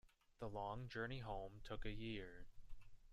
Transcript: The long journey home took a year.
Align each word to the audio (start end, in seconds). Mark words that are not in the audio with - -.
The 0.39 0.49
long 0.49 0.87
journey 0.89 1.19
home 1.19 1.61
took 1.63 1.85
a 1.85 1.91
year. 1.91 2.47